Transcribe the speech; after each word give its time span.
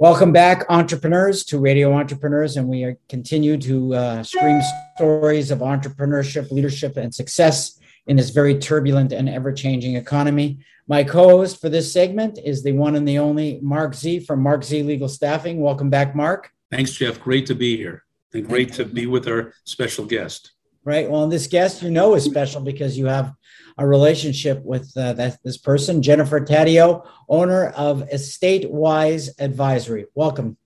Welcome 0.00 0.32
back, 0.32 0.64
entrepreneurs, 0.70 1.44
to 1.44 1.58
Radio 1.58 1.92
Entrepreneurs, 1.92 2.56
and 2.56 2.66
we 2.66 2.84
are, 2.84 2.96
continue 3.10 3.58
to 3.58 3.94
uh, 3.94 4.22
stream 4.22 4.58
stories 4.96 5.50
of 5.50 5.58
entrepreneurship, 5.58 6.50
leadership, 6.50 6.96
and 6.96 7.14
success 7.14 7.78
in 8.06 8.16
this 8.16 8.30
very 8.30 8.58
turbulent 8.58 9.12
and 9.12 9.28
ever-changing 9.28 9.96
economy. 9.96 10.60
My 10.88 11.04
co-host 11.04 11.60
for 11.60 11.68
this 11.68 11.92
segment 11.92 12.38
is 12.42 12.62
the 12.62 12.72
one 12.72 12.96
and 12.96 13.06
the 13.06 13.18
only 13.18 13.58
Marc 13.60 13.92
Z 13.92 14.20
from 14.20 14.40
Marc 14.40 14.64
Z 14.64 14.82
Legal 14.84 15.06
Staffing. 15.06 15.60
Welcome 15.60 15.90
back, 15.90 16.16
Marc. 16.16 16.50
Thanks, 16.70 16.92
Jeff. 16.92 17.20
Great 17.20 17.44
to 17.44 17.54
be 17.54 17.76
here, 17.76 18.04
and 18.32 18.48
great 18.48 18.72
to 18.72 18.86
be 18.86 19.06
with 19.06 19.28
our 19.28 19.52
special 19.64 20.06
guest. 20.06 20.52
Right. 20.84 21.10
Well, 21.10 21.28
this 21.28 21.46
guest 21.46 21.82
you 21.82 21.90
know 21.90 22.14
is 22.14 22.24
special 22.24 22.62
because 22.62 22.96
you 22.96 23.06
have 23.06 23.34
a 23.76 23.86
relationship 23.86 24.62
with 24.64 24.90
uh, 24.96 25.12
that, 25.14 25.38
this 25.44 25.58
person, 25.58 26.02
Jennifer 26.02 26.40
Taddeo, 26.40 27.06
owner 27.28 27.66
of 27.68 28.02
Estatewise 28.08 29.28
Advisory. 29.38 30.06
Welcome. 30.14 30.56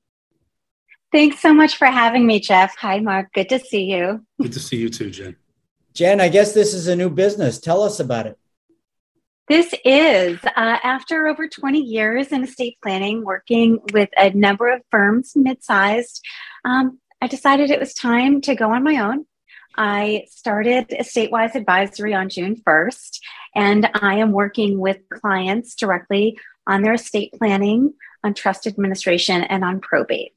Thanks 1.11 1.41
so 1.41 1.53
much 1.53 1.77
for 1.77 1.87
having 1.87 2.27
me, 2.27 2.41
Jeff. 2.41 2.77
Hi, 2.79 3.01
Marc. 3.01 3.33
Good 3.33 3.49
to 3.49 3.59
see 3.59 3.85
you. 3.85 4.25
Good 4.41 4.53
to 4.53 4.61
see 4.61 4.77
you 4.77 4.89
too, 4.89 5.11
Jen. 5.11 5.37
Jen, 5.95 6.21
I 6.21 6.29
guess 6.29 6.53
this 6.53 6.75
is 6.75 6.89
a 6.89 6.97
new 6.97 7.11
business. 7.11 7.61
Tell 7.61 7.83
us 7.83 8.01
about 8.01 8.27
it. 8.27 8.37
This 9.49 9.75
is 9.85 10.39
uh, 10.45 10.79
after 10.83 11.27
over 11.27 11.47
20 11.49 11.79
years 11.79 12.33
in 12.33 12.43
estate 12.43 12.79
planning, 12.83 13.25
working 13.25 13.79
with 13.93 14.09
a 14.17 14.31
number 14.31 14.73
of 14.73 14.83
firms, 14.91 15.33
mid 15.37 15.63
sized. 15.63 16.25
Um, 16.65 16.99
I 17.21 17.27
decided 17.27 17.71
it 17.71 17.79
was 17.79 17.95
time 17.95 18.41
to 18.43 18.55
go 18.55 18.73
on 18.73 18.83
my 18.83 18.99
own 18.99 19.27
I 19.77 20.27
started 20.31 20.89
EstateWise 20.89 21.55
Advisory 21.55 22.15
on 22.15 22.29
June 22.29 22.57
1st, 22.57 23.19
and 23.55 23.91
I 23.95 24.17
am 24.17 24.33
working 24.33 24.79
with 24.79 24.99
clients 25.11 25.75
directly 25.75 26.39
on 26.67 26.83
their 26.83 26.95
estate 26.95 27.33
planning, 27.35 27.95
on 28.23 28.35
trust 28.35 28.67
administration, 28.67 29.43
and 29.43 29.65
on 29.65 29.81
probate. 29.81 30.33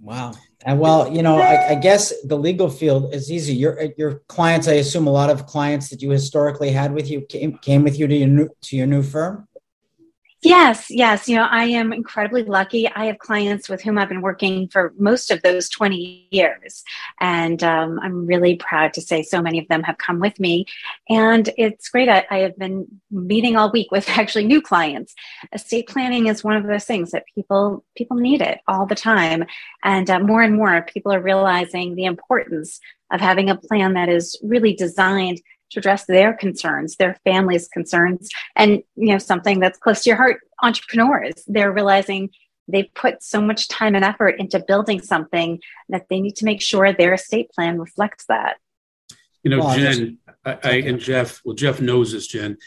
Wow. 0.00 0.34
And 0.64 0.78
well, 0.78 1.12
you 1.12 1.22
know, 1.22 1.38
I, 1.38 1.70
I, 1.70 1.74
guess 1.74 2.12
the 2.22 2.36
legal 2.36 2.70
field 2.70 3.12
is 3.12 3.32
easy. 3.32 3.54
Your 3.54 3.80
your 3.96 4.22
clients, 4.28 4.68
I 4.68 4.74
assume, 4.74 5.08
a 5.08 5.10
lot 5.10 5.28
of 5.28 5.46
clients 5.46 5.88
that 5.90 6.02
you 6.02 6.10
historically 6.10 6.70
had 6.70 6.92
with 6.92 7.10
you 7.10 7.22
came 7.22 7.58
came 7.58 7.82
with 7.82 7.98
you 7.98 8.06
to 8.06 8.14
your 8.14 8.28
new 8.28 8.48
to 8.62 8.76
your 8.76 8.86
new 8.86 9.02
firm. 9.02 9.47
Yes, 10.42 10.86
yes. 10.88 11.28
You 11.28 11.34
know, 11.34 11.48
I 11.50 11.64
am 11.64 11.92
incredibly 11.92 12.44
lucky. 12.44 12.88
I 12.88 13.06
have 13.06 13.18
clients 13.18 13.68
with 13.68 13.82
whom 13.82 13.98
I've 13.98 14.08
been 14.08 14.22
working 14.22 14.68
for 14.68 14.94
most 14.96 15.32
of 15.32 15.42
those 15.42 15.68
20 15.68 16.28
years. 16.30 16.84
And 17.20 17.60
um, 17.64 17.98
I'm 18.00 18.24
really 18.24 18.54
proud 18.54 18.92
to 18.94 19.00
say 19.00 19.24
so 19.24 19.42
many 19.42 19.58
of 19.58 19.66
them 19.66 19.82
have 19.82 19.98
come 19.98 20.20
with 20.20 20.38
me. 20.38 20.66
And 21.08 21.50
it's 21.58 21.88
great. 21.88 22.08
I, 22.08 22.24
I, 22.30 22.38
have 22.38 22.56
been 22.56 22.86
meeting 23.10 23.56
all 23.56 23.72
week 23.72 23.90
with 23.90 24.08
actually 24.16 24.46
new 24.46 24.62
clients. 24.62 25.12
Estate 25.52 25.88
planning 25.88 26.28
is 26.28 26.44
one 26.44 26.56
of 26.56 26.68
those 26.68 26.84
things 26.84 27.10
that 27.10 27.24
people 27.34 27.84
people 27.96 28.16
need 28.16 28.40
it 28.40 28.60
all 28.68 28.86
the 28.86 28.94
time. 28.94 29.44
And 29.82 30.08
uh, 30.08 30.20
more 30.20 30.42
and 30.42 30.54
more 30.54 30.82
people 30.82 31.12
are 31.12 31.20
realizing 31.20 31.96
the 31.96 32.04
importance 32.04 32.78
of 33.10 33.20
having 33.20 33.50
a 33.50 33.56
plan 33.56 33.94
that 33.94 34.08
is 34.08 34.38
really 34.42 34.74
designed 34.74 35.40
to 35.70 35.80
address 35.80 36.04
their 36.06 36.32
concerns, 36.32 36.96
their 36.96 37.18
family's 37.24 37.68
concerns, 37.68 38.28
and 38.56 38.82
you 38.96 39.12
know 39.12 39.18
something 39.18 39.60
that's 39.60 39.78
close 39.78 40.02
to 40.02 40.10
your 40.10 40.16
heart. 40.16 40.40
Entrepreneurs, 40.62 41.44
they're 41.46 41.72
realizing 41.72 42.30
they've 42.66 42.92
put 42.94 43.22
so 43.22 43.40
much 43.40 43.68
time 43.68 43.94
and 43.94 44.04
effort 44.04 44.36
into 44.38 44.62
building 44.66 45.00
something 45.00 45.60
that 45.88 46.06
they 46.10 46.20
need 46.20 46.36
to 46.36 46.44
make 46.44 46.60
sure 46.60 46.92
their 46.92 47.14
estate 47.14 47.50
plan 47.50 47.78
reflects 47.78 48.26
that. 48.26 48.56
You 49.42 49.50
know, 49.52 49.60
well, 49.60 49.78
Jen, 49.78 50.18
I, 50.44 50.58
I, 50.62 50.70
and 50.80 50.98
Jeff. 50.98 51.40
Well, 51.44 51.54
Jeff 51.54 51.80
knows 51.80 52.12
this, 52.12 52.26
Jen. 52.26 52.58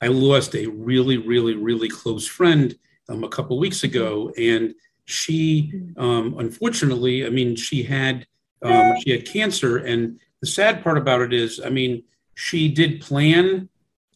I 0.00 0.08
lost 0.08 0.54
a 0.54 0.66
really, 0.66 1.16
really, 1.16 1.54
really 1.54 1.88
close 1.88 2.26
friend 2.26 2.76
um, 3.08 3.24
a 3.24 3.28
couple 3.28 3.58
weeks 3.58 3.84
ago, 3.84 4.32
and 4.38 4.74
she, 5.04 5.72
um, 5.96 6.36
unfortunately, 6.38 7.26
I 7.26 7.30
mean, 7.30 7.56
she 7.56 7.82
had 7.82 8.26
um, 8.62 8.94
she 9.00 9.10
had 9.10 9.26
cancer, 9.26 9.78
and 9.78 10.18
the 10.40 10.46
sad 10.46 10.82
part 10.82 10.98
about 10.98 11.20
it 11.20 11.32
is, 11.32 11.60
I 11.64 11.70
mean, 11.70 12.02
she 12.38 12.68
did 12.68 13.00
plan, 13.00 13.68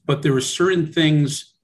but 0.06 0.22
there 0.22 0.32
were 0.32 0.40
certain 0.40 0.92
things 0.92 1.54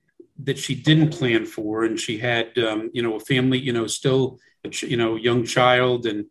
that 0.42 0.58
she 0.58 0.74
didn't 0.74 1.10
plan 1.10 1.46
for, 1.46 1.84
and 1.84 2.00
she 2.00 2.18
had 2.18 2.58
um, 2.58 2.90
you 2.92 3.00
know 3.00 3.14
a 3.14 3.20
family, 3.20 3.60
you 3.60 3.72
know, 3.72 3.86
still 3.86 4.40
a 4.64 4.68
ch- 4.68 4.82
you 4.82 4.96
know 4.96 5.14
young 5.14 5.44
child, 5.44 6.04
and 6.04 6.26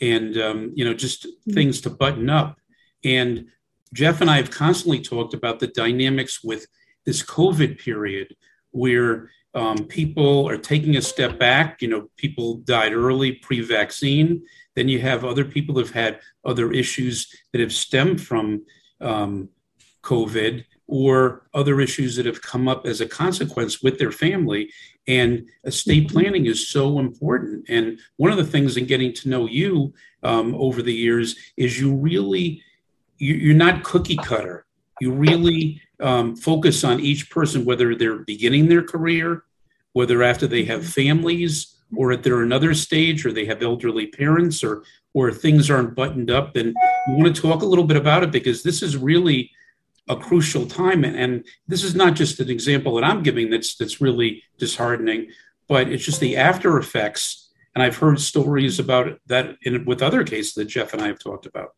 and 0.00 0.38
um, 0.38 0.70
you 0.76 0.84
know 0.84 0.94
just 0.94 1.26
mm-hmm. 1.26 1.52
things 1.52 1.80
to 1.80 1.90
button 1.90 2.30
up. 2.30 2.60
And 3.02 3.48
Jeff 3.92 4.20
and 4.20 4.30
I 4.30 4.36
have 4.36 4.52
constantly 4.52 5.00
talked 5.00 5.34
about 5.34 5.58
the 5.58 5.66
dynamics 5.66 6.44
with 6.44 6.64
this 7.04 7.20
COVID 7.20 7.80
period 7.80 8.36
where 8.70 9.32
um, 9.52 9.78
people 9.78 10.48
are 10.48 10.58
taking 10.58 10.96
a 10.96 11.02
step 11.02 11.40
back. 11.40 11.82
You 11.82 11.88
know, 11.88 12.08
people 12.16 12.58
died 12.58 12.92
early 12.92 13.32
pre-vaccine. 13.32 14.44
Then 14.76 14.88
you 14.88 15.00
have 15.00 15.24
other 15.24 15.44
people 15.44 15.74
that 15.74 15.86
have 15.86 15.94
had 15.94 16.20
other 16.44 16.70
issues 16.70 17.34
that 17.50 17.60
have 17.60 17.72
stemmed 17.72 18.20
from 18.20 18.64
um, 19.00 19.48
COVID 20.02 20.64
or 20.86 21.46
other 21.54 21.80
issues 21.80 22.16
that 22.16 22.26
have 22.26 22.42
come 22.42 22.68
up 22.68 22.86
as 22.86 23.00
a 23.00 23.06
consequence 23.06 23.82
with 23.82 23.98
their 23.98 24.12
family. 24.12 24.70
And 25.06 25.48
estate 25.64 26.06
mm-hmm. 26.06 26.12
planning 26.12 26.46
is 26.46 26.68
so 26.68 26.98
important. 26.98 27.64
And 27.68 27.98
one 28.16 28.30
of 28.30 28.36
the 28.36 28.44
things 28.44 28.76
in 28.76 28.86
getting 28.86 29.12
to 29.14 29.28
know 29.28 29.46
you 29.46 29.94
um, 30.22 30.54
over 30.54 30.82
the 30.82 30.92
years 30.92 31.36
is 31.56 31.80
you 31.80 31.94
really, 31.94 32.62
you, 33.16 33.52
are 33.52 33.56
not 33.56 33.84
cookie 33.84 34.16
cutter. 34.16 34.66
You 35.00 35.12
really 35.12 35.80
um, 36.00 36.36
focus 36.36 36.84
on 36.84 37.00
each 37.00 37.30
person, 37.30 37.64
whether 37.64 37.94
they're 37.94 38.18
beginning 38.18 38.68
their 38.68 38.82
career, 38.82 39.44
whether 39.94 40.22
after 40.22 40.46
they 40.46 40.64
have 40.64 40.80
mm-hmm. 40.80 40.88
families, 40.90 41.74
or 41.96 42.12
if 42.12 42.22
they're 42.22 42.42
another 42.42 42.74
stage, 42.74 43.26
or 43.26 43.32
they 43.32 43.44
have 43.44 43.62
elderly 43.62 44.06
parents, 44.06 44.64
or 44.64 44.82
or 45.14 45.30
things 45.30 45.70
aren't 45.70 45.94
buttoned 45.94 46.30
up. 46.30 46.56
And 46.56 46.74
you 47.08 47.16
want 47.16 47.34
to 47.34 47.42
talk 47.42 47.62
a 47.62 47.66
little 47.66 47.84
bit 47.84 47.96
about 47.96 48.22
it 48.22 48.30
because 48.30 48.62
this 48.62 48.82
is 48.82 48.96
really 48.96 49.50
a 50.08 50.16
crucial 50.16 50.66
time. 50.66 51.04
And, 51.04 51.16
and 51.16 51.46
this 51.68 51.84
is 51.84 51.94
not 51.94 52.14
just 52.14 52.40
an 52.40 52.50
example 52.50 52.94
that 52.96 53.04
I'm 53.04 53.22
giving 53.22 53.50
that's 53.50 53.76
that's 53.76 54.00
really 54.00 54.42
disheartening, 54.58 55.30
but 55.68 55.88
it's 55.88 56.04
just 56.04 56.20
the 56.20 56.36
after 56.36 56.78
effects. 56.78 57.50
And 57.74 57.82
I've 57.82 57.96
heard 57.96 58.20
stories 58.20 58.78
about 58.78 59.18
that 59.26 59.56
in, 59.62 59.84
with 59.86 60.02
other 60.02 60.24
cases 60.24 60.54
that 60.54 60.66
Jeff 60.66 60.92
and 60.92 61.00
I 61.00 61.06
have 61.06 61.18
talked 61.18 61.46
about. 61.46 61.70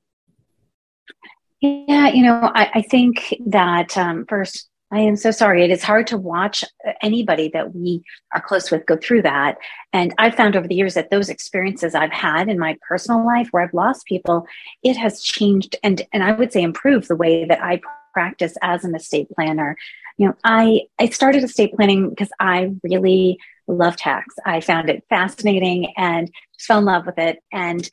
Yeah, 1.60 2.08
you 2.08 2.22
know, 2.22 2.50
I, 2.54 2.70
I 2.74 2.82
think 2.82 3.34
that 3.46 3.96
um, 3.96 4.26
first, 4.28 4.68
I 4.90 4.98
am 4.98 5.16
so 5.16 5.30
sorry. 5.30 5.64
It 5.64 5.70
is 5.70 5.82
hard 5.82 6.06
to 6.08 6.18
watch 6.18 6.62
anybody 7.00 7.50
that 7.54 7.74
we 7.74 8.02
are 8.34 8.40
close 8.40 8.70
with 8.70 8.86
go 8.86 8.96
through 8.96 9.22
that. 9.22 9.56
And 9.92 10.14
I've 10.18 10.34
found 10.34 10.56
over 10.56 10.68
the 10.68 10.74
years 10.74 10.94
that 10.94 11.10
those 11.10 11.30
experiences 11.30 11.94
I've 11.94 12.12
had 12.12 12.48
in 12.48 12.58
my 12.58 12.76
personal 12.86 13.24
life 13.24 13.48
where 13.50 13.62
I've 13.62 13.74
lost 13.74 14.06
people, 14.06 14.46
it 14.82 14.96
has 14.96 15.22
changed 15.22 15.76
and 15.82 16.02
and 16.12 16.22
I 16.22 16.32
would 16.32 16.52
say 16.52 16.62
improved 16.62 17.08
the 17.08 17.16
way 17.16 17.44
that 17.44 17.62
I 17.62 17.80
practice 18.14 18.56
as 18.62 18.84
an 18.84 18.94
estate 18.94 19.28
planner. 19.34 19.76
You 20.16 20.28
know, 20.28 20.34
I 20.44 20.82
I 20.98 21.10
started 21.10 21.44
estate 21.44 21.74
planning 21.74 22.08
because 22.08 22.30
I 22.40 22.72
really 22.82 23.38
love 23.66 23.96
tax. 23.96 24.34
I 24.46 24.60
found 24.60 24.88
it 24.88 25.04
fascinating 25.08 25.92
and 25.96 26.30
just 26.54 26.66
fell 26.66 26.78
in 26.78 26.84
love 26.84 27.06
with 27.06 27.18
it. 27.18 27.40
And 27.52 27.88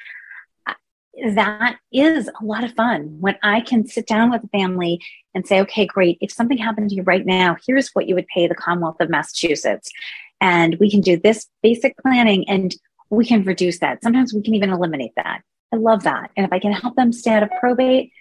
that 1.36 1.78
is 1.92 2.30
a 2.30 2.46
lot 2.46 2.64
of 2.64 2.74
fun 2.74 3.18
when 3.20 3.38
I 3.44 3.62
can 3.62 3.86
sit 3.86 4.08
down 4.08 4.32
with 4.32 4.44
a 4.44 4.48
family 4.48 5.02
and 5.36 5.46
say, 5.46 5.60
okay, 5.62 5.86
great. 5.86 6.18
If 6.22 6.32
something 6.32 6.58
happened 6.58 6.90
to 6.90 6.96
you 6.96 7.04
right 7.04 7.26
now, 7.26 7.58
here's 7.66 7.90
what 7.90 8.08
you 8.08 8.16
would 8.16 8.28
pay 8.28 8.48
the 8.48 8.56
Commonwealth 8.56 8.98
of 9.00 9.10
Massachusetts. 9.10 9.92
And 10.40 10.78
we 10.80 10.90
can 10.90 11.02
do 11.02 11.18
this 11.18 11.48
basic 11.62 11.98
planning 11.98 12.48
and 12.50 12.74
we 13.10 13.26
can 13.26 13.44
reduce 13.44 13.80
that. 13.80 14.02
Sometimes 14.02 14.34
we 14.34 14.42
can 14.42 14.56
even 14.56 14.72
eliminate 14.72 15.12
that. 15.18 15.42
I 15.74 15.78
love 15.78 16.04
that. 16.04 16.32
And 16.36 16.46
if 16.46 16.54
I 16.54 16.60
can 16.60 16.72
help 16.72 16.96
them 16.96 17.14
stay 17.14 17.32
out 17.32 17.44
of 17.44 17.52
probate, 17.60 18.12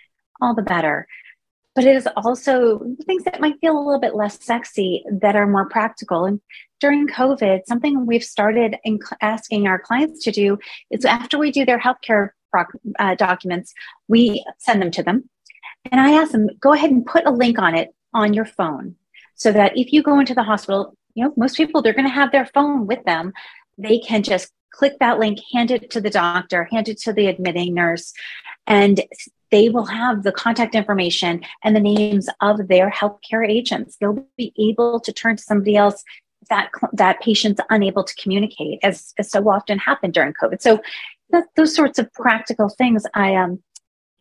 all 0.41 0.55
the 0.55 0.63
better 0.63 1.07
but 1.75 1.85
it 1.85 1.95
is 1.95 2.09
also 2.17 2.81
things 3.07 3.25
that 3.25 3.41
might 3.41 3.61
feel 3.61 3.77
a 3.77 3.85
little 3.85 4.01
bit 4.01 4.15
less 4.15 4.43
sexy 4.43 5.05
that 5.21 5.37
are 5.37 5.47
more 5.47 5.69
practical. 5.69 6.25
And 6.25 6.41
during 6.81 7.07
COVID, 7.07 7.67
something 7.67 8.07
we've 8.07 8.25
started 8.25 8.77
in 8.85 8.99
asking 9.21 9.67
our 9.67 9.79
clients 9.79 10.25
to 10.25 10.33
do 10.33 10.59
is 10.91 11.05
after 11.05 11.39
we 11.39 11.53
do 11.53 11.65
their 11.65 11.79
healthcare 11.79 12.31
uh, 12.99 13.15
documents, 13.15 13.73
we 14.09 14.45
send 14.59 14.83
them 14.83 14.91
to 14.91 15.03
them. 15.03 15.29
And 15.91 16.01
I 16.01 16.13
ask 16.13 16.33
them, 16.33 16.49
go 16.61 16.73
ahead 16.73 16.91
and 16.91 17.07
put 17.07 17.27
a 17.27 17.31
link 17.31 17.59
on 17.59 17.75
it 17.75 17.95
on 18.13 18.35
your 18.35 18.45
phone 18.45 18.97
so 19.35 19.53
that 19.53 19.77
if 19.77 19.93
you 19.93 20.03
go 20.03 20.19
into 20.19 20.35
the 20.35 20.43
hospital, 20.43 20.97
you 21.15 21.25
know, 21.25 21.33
most 21.37 21.57
people, 21.57 21.83
they're 21.83 21.95
going 21.95 22.09
to 22.09 22.15
have 22.15 22.33
their 22.33 22.47
phone 22.47 22.87
with 22.87 23.03
them. 23.05 23.33
They 23.79 23.99
can 23.99 24.23
just 24.23 24.53
click 24.73 24.99
that 25.01 25.19
link, 25.19 25.39
hand 25.53 25.71
it 25.71 25.91
to 25.91 26.01
the 26.01 26.11
doctor, 26.11 26.69
hand 26.71 26.89
it 26.89 26.99
to 26.99 27.13
the 27.13 27.27
admitting 27.27 27.75
nurse, 27.75 28.13
and 28.67 29.01
they 29.51 29.69
will 29.69 29.87
have 29.87 30.23
the 30.23 30.33
contact 30.33 30.75
information 30.75 31.43
and 31.65 31.75
the 31.75 31.81
names 31.81 32.29
of 32.41 32.69
their 32.69 32.91
healthcare 32.91 33.49
agents. 33.49 33.97
They'll 33.97 34.27
be 34.37 34.53
able 34.59 35.01
to 35.01 35.13
turn 35.13 35.37
to 35.37 35.43
somebody 35.43 35.77
else 35.77 36.05
that 36.49 36.71
that 36.93 37.21
patient's 37.21 37.61
unable 37.69 38.03
to 38.05 38.15
communicate, 38.15 38.79
as, 38.83 39.13
as 39.19 39.31
so 39.31 39.49
often 39.49 39.79
happened 39.79 40.15
during 40.15 40.33
COVID. 40.33 40.63
So 40.63 40.81
that, 41.31 41.45
those 41.57 41.75
sorts 41.75 41.99
of 41.99 42.13
practical 42.13 42.69
things, 42.69 43.05
I 43.15 43.35
um, 43.37 43.63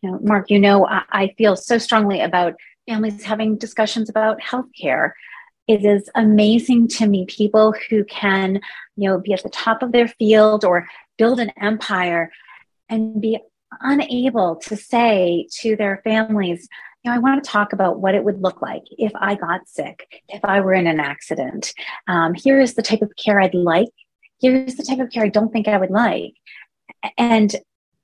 you 0.02 0.10
know, 0.10 0.18
Marc, 0.22 0.50
you 0.50 0.58
know, 0.58 0.86
I, 0.86 1.02
I 1.10 1.34
feel 1.36 1.56
so 1.56 1.78
strongly 1.78 2.20
about 2.20 2.54
families 2.88 3.22
having 3.22 3.56
discussions 3.56 4.08
about 4.08 4.40
healthcare. 4.40 5.12
it 5.70 5.84
is 5.84 6.10
amazing 6.16 6.88
to 6.88 7.06
me 7.06 7.24
people 7.26 7.72
who 7.88 8.02
can, 8.04 8.60
you 8.96 9.08
know, 9.08 9.18
be 9.20 9.32
at 9.32 9.42
the 9.44 9.48
top 9.50 9.82
of 9.82 9.92
their 9.92 10.08
field 10.08 10.64
or 10.64 10.88
build 11.16 11.38
an 11.38 11.52
empire 11.60 12.32
and 12.88 13.20
be 13.20 13.38
unable 13.80 14.56
to 14.56 14.76
say 14.76 15.46
to 15.60 15.76
their 15.76 16.00
families, 16.04 16.68
you 17.02 17.10
know, 17.10 17.16
I 17.16 17.18
want 17.18 17.42
to 17.42 17.50
talk 17.50 17.72
about 17.72 18.00
what 18.00 18.14
it 18.14 18.24
would 18.24 18.42
look 18.42 18.60
like 18.60 18.82
if 18.90 19.12
I 19.14 19.34
got 19.34 19.68
sick, 19.68 20.22
if 20.28 20.44
I 20.44 20.60
were 20.60 20.74
in 20.74 20.86
an 20.86 21.00
accident. 21.00 21.72
Um, 22.08 22.34
here 22.34 22.60
is 22.60 22.74
the 22.74 22.82
type 22.82 23.02
of 23.02 23.12
care 23.16 23.40
I'd 23.40 23.54
like. 23.54 23.88
Here's 24.40 24.74
the 24.74 24.84
type 24.84 25.00
of 25.00 25.10
care 25.10 25.24
I 25.24 25.28
don't 25.28 25.52
think 25.52 25.68
I 25.68 25.78
would 25.78 25.90
like. 25.90 26.34
And 27.16 27.54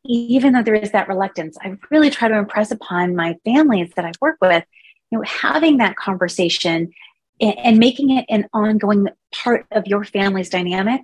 even 0.05 0.53
though 0.53 0.63
there 0.63 0.75
is 0.75 0.93
that 0.93 1.09
reluctance, 1.09 1.59
I 1.61 1.77
really 1.91 2.11
try 2.11 2.29
to 2.29 2.39
impress 2.39 2.71
upon 2.71 3.17
my 3.17 3.37
families 3.45 3.93
that 3.97 4.05
I 4.05 4.13
work 4.21 4.37
with, 4.41 4.65
you 5.11 5.19
know, 5.19 5.25
having 5.27 5.79
that 5.79 5.97
conversation 5.97 6.91
and 7.41 7.79
making 7.79 8.11
it 8.11 8.25
an 8.29 8.49
ongoing 8.55 9.09
part 9.35 9.67
of 9.73 9.87
your 9.87 10.05
family's 10.05 10.49
dynamic, 10.49 11.03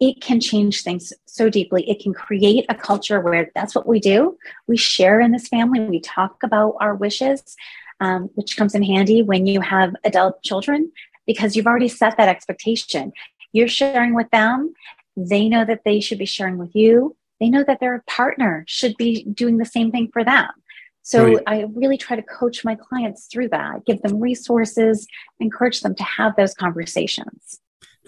it 0.00 0.20
can 0.20 0.40
change 0.40 0.82
things 0.82 1.12
so 1.26 1.50
deeply. 1.50 1.88
It 1.88 2.00
can 2.00 2.14
create 2.14 2.64
a 2.68 2.74
culture 2.74 3.20
where 3.20 3.50
that's 3.54 3.74
what 3.74 3.86
we 3.86 4.00
do. 4.00 4.36
We 4.66 4.78
share 4.78 5.20
in 5.20 5.32
this 5.32 5.48
family, 5.48 5.80
we 5.80 6.00
talk 6.00 6.42
about 6.42 6.76
our 6.80 6.94
wishes, 6.94 7.54
um, 8.00 8.30
which 8.34 8.56
comes 8.56 8.74
in 8.74 8.82
handy 8.82 9.22
when 9.22 9.46
you 9.46 9.60
have 9.60 9.94
adult 10.04 10.42
children 10.42 10.90
because 11.26 11.54
you've 11.54 11.66
already 11.66 11.88
set 11.88 12.16
that 12.16 12.30
expectation. 12.30 13.12
You're 13.52 13.68
sharing 13.68 14.14
with 14.14 14.30
them, 14.30 14.72
they 15.16 15.48
know 15.48 15.64
that 15.64 15.82
they 15.84 16.00
should 16.00 16.18
be 16.18 16.26
sharing 16.26 16.56
with 16.56 16.74
you. 16.74 17.16
They 17.40 17.50
know 17.50 17.64
that 17.64 17.80
their 17.80 18.02
partner 18.06 18.64
should 18.66 18.96
be 18.96 19.24
doing 19.24 19.58
the 19.58 19.64
same 19.64 19.90
thing 19.90 20.08
for 20.12 20.24
them. 20.24 20.48
So 21.02 21.24
right. 21.24 21.42
I 21.46 21.66
really 21.74 21.96
try 21.96 22.16
to 22.16 22.22
coach 22.22 22.64
my 22.64 22.74
clients 22.74 23.26
through 23.26 23.48
that, 23.48 23.84
give 23.86 24.02
them 24.02 24.20
resources, 24.20 25.06
encourage 25.40 25.80
them 25.80 25.94
to 25.94 26.04
have 26.04 26.36
those 26.36 26.54
conversations. 26.54 27.60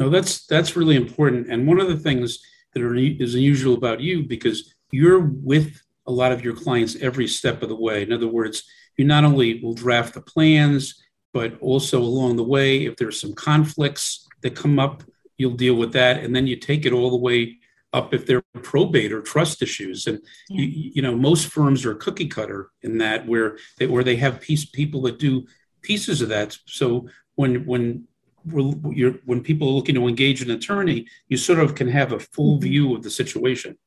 No, 0.02 0.10
that's 0.10 0.46
that's 0.46 0.74
really 0.74 0.96
important. 0.96 1.48
And 1.48 1.64
one 1.64 1.78
of 1.78 1.86
the 1.86 1.96
things 1.96 2.40
that 2.74 2.82
are, 2.82 2.96
is 2.96 3.36
unusual 3.36 3.74
about 3.74 4.00
you 4.00 4.24
because 4.24 4.74
you're 4.90 5.20
with 5.20 5.80
a 6.06 6.12
lot 6.12 6.32
of 6.32 6.42
your 6.42 6.56
clients 6.56 6.96
every 7.00 7.28
step 7.28 7.62
of 7.62 7.68
the 7.68 7.76
way. 7.76 8.02
In 8.02 8.12
other 8.12 8.26
words, 8.26 8.64
you 8.96 9.04
not 9.04 9.22
only 9.22 9.60
will 9.62 9.74
draft 9.74 10.14
the 10.14 10.20
plans, 10.20 11.00
but 11.32 11.56
also 11.60 12.00
along 12.00 12.34
the 12.34 12.42
way, 12.42 12.84
if 12.84 12.96
there's 12.96 13.20
some 13.20 13.32
conflicts 13.34 14.26
that 14.42 14.56
come 14.56 14.80
up, 14.80 15.04
you'll 15.38 15.54
deal 15.54 15.76
with 15.76 15.92
that, 15.92 16.24
and 16.24 16.34
then 16.34 16.48
you 16.48 16.56
take 16.56 16.84
it 16.84 16.92
all 16.92 17.10
the 17.10 17.16
way 17.16 17.58
up 17.92 18.12
if 18.12 18.26
they're 18.26 18.42
probate 18.62 19.12
or 19.12 19.22
trust 19.22 19.62
issues. 19.62 20.08
And 20.08 20.18
yeah. 20.48 20.62
you, 20.62 20.90
you, 20.96 21.02
know, 21.02 21.14
most 21.14 21.46
firms 21.46 21.86
are 21.86 21.94
cookie 21.94 22.26
cutter 22.26 22.70
in 22.82 22.98
that 22.98 23.28
where 23.28 23.56
they 23.78 23.86
where 23.86 24.02
they 24.02 24.16
have 24.16 24.40
piece 24.40 24.64
people 24.64 25.02
that 25.02 25.20
do 25.20 25.46
pieces 25.80 26.22
of 26.22 26.28
that. 26.30 26.58
So 26.66 27.08
when 27.36 27.64
when 27.66 28.08
when 28.44 29.42
people 29.42 29.68
are 29.68 29.72
looking 29.72 29.94
to 29.94 30.08
engage 30.08 30.42
an 30.42 30.50
attorney, 30.50 31.06
you 31.28 31.36
sort 31.36 31.58
of 31.58 31.74
can 31.74 31.88
have 31.88 32.12
a 32.12 32.20
full 32.20 32.54
mm-hmm. 32.54 32.62
view 32.62 32.96
of 32.96 33.02
the 33.02 33.10
situation. 33.10 33.78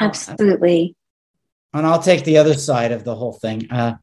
Absolutely. 0.00 0.96
And 1.72 1.86
I'll 1.86 2.02
take 2.02 2.24
the 2.24 2.38
other 2.38 2.54
side 2.54 2.92
of 2.92 3.04
the 3.04 3.14
whole 3.14 3.32
thing. 3.32 3.70
Uh, 3.70 3.96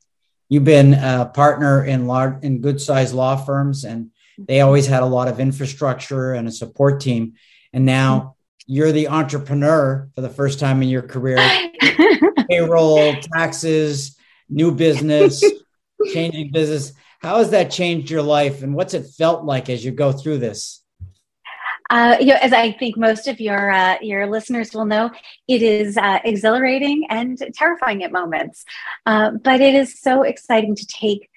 you've 0.47 0.63
been 0.63 0.93
a 0.93 1.31
partner 1.33 1.83
in 1.83 2.07
large 2.07 2.43
in 2.43 2.61
good 2.61 2.81
sized 2.81 3.13
law 3.13 3.35
firms, 3.35 3.83
and 3.83 4.11
they 4.37 4.61
always 4.61 4.87
had 4.87 5.03
a 5.03 5.07
lot 5.07 5.27
of 5.27 5.39
infrastructure 5.39 6.33
and 6.33 6.47
a 6.47 6.51
support 6.51 7.01
team. 7.01 7.33
And 7.73 7.85
now 7.85 8.35
you're 8.65 8.91
the 8.91 9.09
entrepreneur 9.09 10.09
for 10.15 10.21
the 10.21 10.29
first 10.29 10.59
time 10.59 10.81
in 10.81 10.89
your 10.89 11.01
career 11.01 11.37
payroll 12.49 13.15
taxes 13.33 14.17
new 14.49 14.71
business 14.71 15.43
changing 16.13 16.51
business 16.51 16.93
how 17.19 17.37
has 17.37 17.51
that 17.51 17.71
changed 17.71 18.09
your 18.09 18.21
life 18.21 18.63
and 18.63 18.73
what's 18.73 18.93
it 18.93 19.05
felt 19.17 19.45
like 19.45 19.69
as 19.69 19.83
you 19.83 19.91
go 19.91 20.11
through 20.11 20.37
this 20.37 20.83
uh, 21.91 22.17
you 22.19 22.27
know, 22.27 22.37
as 22.39 22.53
I 22.53 22.71
think 22.71 22.97
most 22.97 23.27
of 23.27 23.39
your 23.39 23.71
uh, 23.71 23.97
your 23.99 24.27
listeners 24.27 24.75
will 24.75 24.85
know, 24.85 25.09
it 25.47 25.63
is 25.63 25.97
uh, 25.97 26.19
exhilarating 26.23 27.07
and 27.09 27.35
terrifying 27.55 28.03
at 28.03 28.11
moments, 28.11 28.63
uh, 29.07 29.31
but 29.43 29.59
it 29.59 29.73
is 29.73 29.99
so 29.99 30.21
exciting 30.21 30.75
to 30.75 30.85
take 30.85 31.29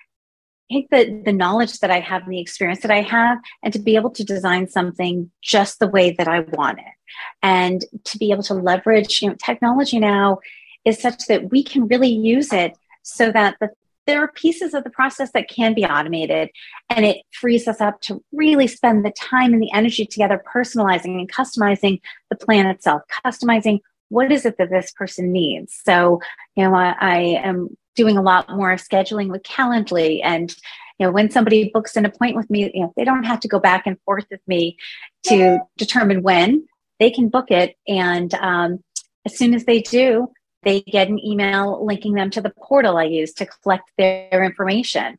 take 0.71 0.91
the, 0.91 1.23
the 1.25 1.33
knowledge 1.33 1.79
that 1.81 1.91
I 1.91 2.01
have 2.01 2.23
and 2.23 2.33
the 2.33 2.41
experience 2.41 2.81
that 2.81 2.91
I 2.91 3.03
have 3.03 3.39
and 3.63 3.73
to 3.73 3.79
be 3.79 3.97
able 3.97 4.11
to 4.11 4.25
design 4.25 4.69
something 4.69 5.31
just 5.43 5.79
the 5.79 5.89
way 5.89 6.13
that 6.13 6.29
I 6.29 6.41
want 6.41 6.79
it. 6.79 6.95
And 7.43 7.85
to 8.05 8.19
be 8.19 8.31
able 8.31 8.43
to 8.45 8.55
leverage, 8.55 9.21
you 9.21 9.29
know, 9.29 9.37
technology 9.45 9.99
now 9.99 10.39
is 10.85 10.99
such 10.99 11.27
that 11.27 11.51
we 11.51 11.63
can 11.63 11.87
really 11.89 12.09
use 12.11 12.53
it 12.53 12.77
so 13.03 13.31
that 13.33 13.57
the, 13.61 13.71
there 14.07 14.23
are 14.23 14.29
pieces 14.29 14.75
of 14.75 14.85
the 14.85 14.91
process 14.91 15.31
that 15.33 15.49
can 15.49 15.75
be 15.75 15.85
automated 15.85 16.51
and 16.91 17.05
it 17.05 17.19
frees 17.33 17.69
us 17.69 17.81
up 17.81 18.01
to 18.03 18.23
really 18.33 18.67
spend 18.67 19.05
the 19.05 19.13
time 19.13 19.53
and 19.53 19.63
the 19.63 19.73
energy 19.73 20.05
together 20.05 20.43
personalizing 20.55 21.19
and 21.19 21.31
customizing 21.31 22.01
the 22.31 22.37
plan 22.37 22.67
itself, 22.67 23.03
customizing 23.25 23.81
what 24.09 24.31
is 24.31 24.45
it 24.45 24.59
that 24.59 24.71
this 24.71 24.93
person 24.93 25.33
needs. 25.33 25.81
So, 25.85 26.21
you 26.57 26.65
know, 26.65 26.75
I, 26.75 26.95
I 27.01 27.19
am 27.45 27.77
doing 27.95 28.19
a 28.19 28.23
lot 28.23 28.49
more 28.51 28.75
scheduling 28.77 29.29
with 29.29 29.43
Calendly 29.43 30.21
and 30.23 30.55
you 30.99 31.07
know 31.07 31.13
when 31.13 31.31
somebody 31.31 31.71
books 31.73 31.97
an 31.97 32.05
appointment 32.05 32.37
with 32.37 32.51
me 32.51 32.71
you 32.75 32.83
know 32.83 32.93
they 32.97 33.05
don't 33.05 33.25
have 33.25 33.41
to 33.41 33.49
go 33.49 33.59
back 33.59 33.87
and 33.87 33.99
forth 34.05 34.25
with 34.31 34.41
me 34.47 34.77
to 35.25 35.59
determine 35.77 36.23
when 36.23 36.67
they 37.01 37.11
can 37.11 37.29
book 37.29 37.51
it 37.51 37.77
and 37.89 38.35
um, 38.35 38.83
as 39.27 39.37
soon 39.37 39.55
as 39.55 39.65
they 39.65 39.81
do 39.81 40.29
they 40.63 40.81
get 40.83 41.09
an 41.09 41.19
email 41.25 41.85
linking 41.85 42.15
them 42.15 42.31
to 42.31 42.41
the 42.41 42.51
portal 42.51 42.97
i 42.97 43.05
use 43.05 43.33
to 43.33 43.47
collect 43.47 43.91
their 43.99 44.45
information 44.45 45.17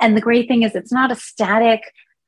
and 0.00 0.16
the 0.16 0.20
great 0.20 0.48
thing 0.48 0.62
is 0.62 0.74
it's 0.74 0.92
not 0.92 1.12
a 1.12 1.16
static 1.16 1.80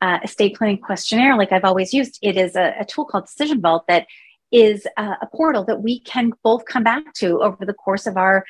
uh, 0.03 0.19
estate 0.23 0.57
planning 0.57 0.79
questionnaire 0.79 1.37
like 1.37 1.53
i've 1.53 1.65
always 1.65 1.93
used 1.93 2.19
it 2.23 2.37
is 2.37 2.57
a, 2.57 2.75
a 2.81 2.85
tool 2.85 3.05
called 3.05 3.25
decision 3.25 3.61
vault 3.61 3.85
that 3.89 4.07
is 4.53 4.87
a, 4.97 5.03
a 5.23 5.29
portal 5.35 5.65
that 5.65 5.83
we 5.83 6.01
can 6.01 6.33
both 6.43 6.65
come 6.67 6.85
back 6.85 7.13
to 7.15 7.41
over 7.43 7.65
the 7.65 7.75
course 7.75 8.07
of 8.07 8.17
our 8.17 8.45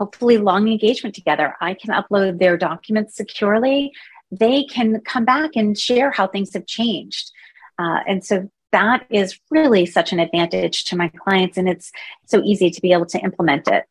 hopefully 0.00 0.38
long 0.38 0.66
engagement 0.66 1.14
together. 1.14 1.54
I 1.60 1.74
can 1.74 1.90
upload 1.90 2.38
their 2.38 2.56
documents 2.56 3.14
securely. 3.14 3.92
They 4.30 4.64
can 4.64 5.00
come 5.02 5.26
back 5.26 5.50
and 5.56 5.78
share 5.78 6.10
how 6.10 6.26
things 6.26 6.54
have 6.54 6.66
changed. 6.66 7.30
Uh, 7.78 7.98
and 8.08 8.24
so 8.24 8.50
that 8.72 9.06
is 9.10 9.38
really 9.50 9.86
such 9.86 10.12
an 10.12 10.20
advantage 10.20 10.84
to 10.84 10.96
my 10.96 11.08
clients, 11.08 11.56
and 11.56 11.68
it's 11.68 11.92
so 12.26 12.42
easy 12.44 12.70
to 12.70 12.80
be 12.80 12.92
able 12.92 13.06
to 13.06 13.18
implement 13.18 13.68
it. 13.68 13.84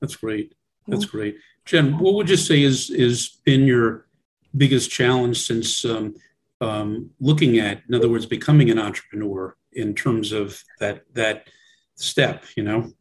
That's 0.00 0.16
great. 0.16 0.54
That's 0.86 1.04
great, 1.04 1.36
Jen. 1.66 1.98
What 1.98 2.14
would 2.14 2.30
you 2.30 2.36
say 2.36 2.62
is 2.62 2.88
is 2.88 3.40
been 3.44 3.64
your 3.66 4.06
biggest 4.56 4.90
challenge 4.90 5.42
since 5.42 5.84
um, 5.84 6.14
um, 6.60 7.10
looking 7.20 7.58
at, 7.58 7.82
in 7.88 7.94
other 7.94 8.08
words, 8.08 8.24
becoming 8.24 8.70
an 8.70 8.78
entrepreneur 8.78 9.54
in 9.72 9.94
terms 9.94 10.32
of 10.32 10.62
that 10.80 11.04
that 11.14 11.48
step? 11.96 12.44
You 12.56 12.62
know. 12.62 12.92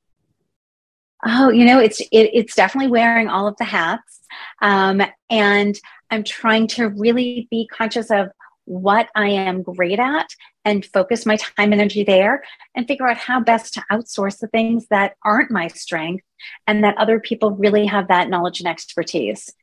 Oh, 1.25 1.49
you 1.49 1.65
know, 1.65 1.79
it's 1.79 2.01
it, 2.01 2.29
it's 2.33 2.55
definitely 2.55 2.91
wearing 2.91 3.27
all 3.29 3.47
of 3.47 3.55
the 3.57 3.63
hats, 3.63 4.21
um, 4.61 5.01
and 5.29 5.79
I'm 6.11 6.23
trying 6.23 6.67
to 6.69 6.89
really 6.89 7.47
be 7.49 7.67
conscious 7.67 8.11
of 8.11 8.27
what 8.67 9.07
I 9.15 9.29
am 9.29 9.63
great 9.63 9.97
at 9.97 10.27
and 10.65 10.85
focus 10.85 11.25
my 11.25 11.37
time 11.37 11.71
and 11.71 11.81
energy 11.81 12.03
there, 12.03 12.43
and 12.75 12.85
figure 12.85 13.07
out 13.07 13.17
how 13.17 13.39
best 13.39 13.73
to 13.75 13.83
outsource 13.91 14.39
the 14.39 14.47
things 14.47 14.87
that 14.89 15.15
aren't 15.23 15.49
my 15.49 15.69
strength, 15.69 16.25
and 16.67 16.83
that 16.83 16.97
other 16.97 17.19
people 17.19 17.51
really 17.51 17.85
have 17.85 18.09
that 18.09 18.29
knowledge 18.29 18.59
and 18.59 18.67
expertise. 18.67 19.53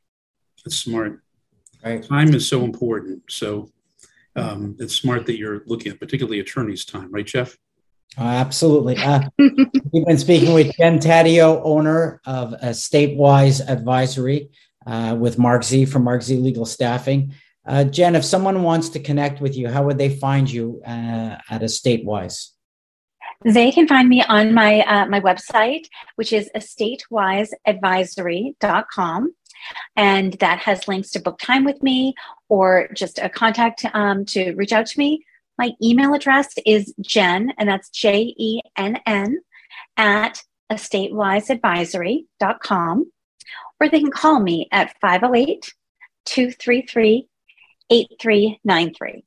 That's 0.63 0.75
smart. 0.77 1.21
Right. 1.83 2.03
Time 2.03 2.33
is 2.33 2.47
so 2.47 2.63
important. 2.63 3.21
So 3.29 3.69
um, 4.35 4.75
it's 4.79 4.95
smart 4.95 5.27
that 5.27 5.37
you're 5.37 5.61
looking 5.67 5.91
at 5.91 5.99
particularly 5.99 6.39
attorneys' 6.39 6.83
time, 6.83 7.11
right, 7.11 7.25
Jeff? 7.25 7.55
Oh, 8.17 8.23
absolutely. 8.23 8.97
Uh, 8.97 9.29
we've 9.37 10.05
been 10.05 10.17
speaking 10.17 10.53
with 10.53 10.75
Jen 10.77 10.97
Taddeo, 10.97 11.61
owner 11.63 12.21
of 12.25 12.55
Estatewise 12.63 13.61
Advisory 13.67 14.49
uh, 14.87 15.15
with 15.19 15.37
Marc 15.37 15.63
Z 15.63 15.85
from 15.85 16.03
Marc 16.03 16.23
Z 16.23 16.35
Legal 16.37 16.65
Staffing. 16.65 17.33
Uh, 17.67 17.83
Jen, 17.83 18.15
if 18.15 18.23
someone 18.23 18.61
wants 18.63 18.89
to 18.89 18.99
connect 18.99 19.41
with 19.41 19.57
you, 19.57 19.69
how 19.69 19.83
would 19.83 19.97
they 19.97 20.09
find 20.09 20.51
you 20.51 20.81
uh, 20.85 21.37
at 21.49 21.61
Estatewise? 21.61 22.51
They 23.43 23.71
can 23.71 23.87
find 23.87 24.07
me 24.07 24.23
on 24.23 24.53
my 24.53 24.81
uh, 24.81 25.07
my 25.07 25.19
website, 25.19 25.87
which 26.15 26.31
is 26.31 26.47
estatewiseadvisory.com. 26.55 29.35
And 29.95 30.33
that 30.33 30.59
has 30.59 30.87
links 30.87 31.09
to 31.11 31.19
book 31.19 31.39
time 31.39 31.63
with 31.63 31.81
me 31.81 32.13
or 32.49 32.87
just 32.93 33.17
a 33.19 33.29
contact 33.29 33.83
um, 33.93 34.25
to 34.25 34.53
reach 34.53 34.71
out 34.71 34.85
to 34.87 34.99
me 34.99 35.25
my 35.57 35.71
email 35.81 36.13
address 36.13 36.49
is 36.65 36.93
Jen, 37.01 37.53
and 37.57 37.69
that's 37.69 37.89
J 37.89 38.35
E 38.37 38.59
N 38.77 38.99
N, 39.05 39.39
at 39.95 40.43
estatewiseadvisory.com, 40.71 43.11
or 43.79 43.89
they 43.89 43.99
can 43.99 44.11
call 44.11 44.41
me 44.41 44.67
at 44.71 44.95
508 44.99 45.73
233 46.25 47.29
8393. 47.89 49.13
You 49.15 49.23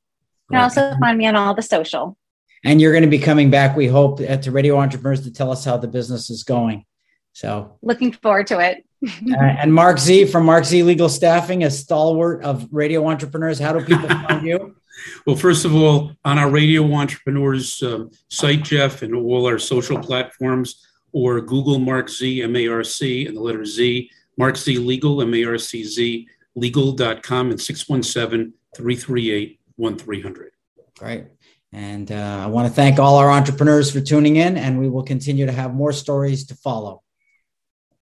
can 0.51 0.61
also 0.61 0.95
find 0.99 1.17
me 1.17 1.27
on 1.27 1.35
all 1.35 1.53
the 1.53 1.61
social. 1.61 2.17
And 2.63 2.81
you're 2.81 2.91
going 2.91 3.03
to 3.03 3.09
be 3.09 3.19
coming 3.19 3.49
back, 3.49 3.77
we 3.77 3.87
hope, 3.87 4.19
at 4.19 4.43
to 4.43 4.51
Radio 4.51 4.77
Entrepreneurs 4.77 5.21
to 5.21 5.31
tell 5.31 5.51
us 5.51 5.63
how 5.63 5.77
the 5.77 5.87
business 5.87 6.29
is 6.29 6.43
going. 6.43 6.85
So 7.33 7.77
looking 7.81 8.11
forward 8.11 8.47
to 8.47 8.59
it. 8.59 8.85
uh, 9.05 9.37
and 9.37 9.73
Marc 9.73 9.97
Z 9.97 10.25
from 10.25 10.45
Marc 10.45 10.65
Z 10.65 10.83
Legal 10.83 11.07
Staffing, 11.07 11.63
a 11.63 11.71
stalwart 11.71 12.43
of 12.43 12.67
radio 12.71 13.07
entrepreneurs. 13.07 13.59
How 13.59 13.71
do 13.71 13.85
people 13.85 14.09
find 14.09 14.45
you? 14.45 14.75
Well, 15.25 15.37
first 15.37 15.63
of 15.63 15.73
all, 15.73 16.11
on 16.25 16.37
our 16.37 16.49
Radio 16.49 16.83
Entrepreneurs 16.91 17.81
um, 17.83 18.11
site, 18.27 18.63
Jeff, 18.63 19.01
and 19.01 19.15
all 19.15 19.45
our 19.45 19.57
social 19.57 19.97
platforms, 19.97 20.85
or 21.13 21.39
Google 21.39 21.79
Marc 21.79 22.09
Z, 22.09 22.43
M 22.43 22.53
A 22.57 22.67
R 22.67 22.83
C, 22.83 23.25
and 23.25 23.37
the 23.37 23.41
letter 23.41 23.63
Z, 23.63 24.11
Marc 24.37 24.57
Z 24.57 24.77
Legal, 24.77 25.21
M 25.21 25.33
A 25.33 25.45
R 25.45 25.57
C 25.57 25.85
Z, 25.85 26.27
legal.com, 26.55 27.51
and 27.51 27.61
617 27.61 28.53
338 28.75 29.59
1300. 29.75 30.51
Great. 30.97 31.25
And 31.71 32.11
uh, 32.11 32.41
I 32.43 32.47
want 32.47 32.67
to 32.67 32.73
thank 32.73 32.99
all 32.99 33.17
our 33.17 33.29
entrepreneurs 33.29 33.91
for 33.91 34.01
tuning 34.01 34.37
in, 34.37 34.57
and 34.57 34.79
we 34.79 34.89
will 34.89 35.03
continue 35.03 35.45
to 35.45 35.51
have 35.51 35.73
more 35.73 35.93
stories 35.93 36.45
to 36.47 36.55
follow. 36.55 37.03